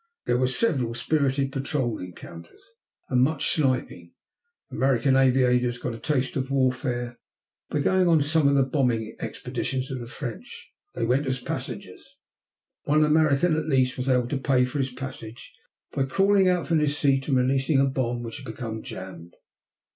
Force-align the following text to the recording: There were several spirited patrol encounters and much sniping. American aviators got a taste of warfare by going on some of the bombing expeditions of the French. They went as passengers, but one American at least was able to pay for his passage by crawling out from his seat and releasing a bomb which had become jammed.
There 0.25 0.39
were 0.39 0.47
several 0.47 0.95
spirited 0.95 1.51
patrol 1.51 1.99
encounters 1.99 2.71
and 3.07 3.21
much 3.21 3.51
sniping. 3.51 4.13
American 4.71 5.15
aviators 5.15 5.77
got 5.77 5.93
a 5.93 5.99
taste 5.99 6.35
of 6.35 6.49
warfare 6.49 7.19
by 7.69 7.81
going 7.81 8.07
on 8.07 8.19
some 8.23 8.47
of 8.47 8.55
the 8.55 8.63
bombing 8.63 9.15
expeditions 9.19 9.91
of 9.91 9.99
the 9.99 10.07
French. 10.07 10.71
They 10.95 11.05
went 11.05 11.27
as 11.27 11.39
passengers, 11.39 12.17
but 12.83 12.93
one 12.93 13.05
American 13.05 13.55
at 13.55 13.67
least 13.67 13.95
was 13.95 14.09
able 14.09 14.27
to 14.29 14.39
pay 14.39 14.65
for 14.65 14.79
his 14.79 14.91
passage 14.91 15.53
by 15.91 16.05
crawling 16.05 16.49
out 16.49 16.65
from 16.65 16.79
his 16.79 16.97
seat 16.97 17.27
and 17.27 17.37
releasing 17.37 17.79
a 17.79 17.85
bomb 17.85 18.23
which 18.23 18.37
had 18.37 18.45
become 18.47 18.81
jammed. 18.81 19.35